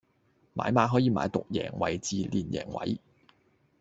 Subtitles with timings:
[0.55, 2.99] 買馬可以買獨贏、位置、連贏位